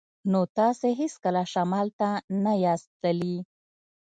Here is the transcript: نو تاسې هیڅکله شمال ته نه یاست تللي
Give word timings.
نو 0.31 0.41
تاسې 0.57 0.89
هیڅکله 1.01 1.43
شمال 1.53 1.87
ته 1.99 2.09
نه 2.43 2.53
یاست 2.63 2.89
تللي 3.01 3.37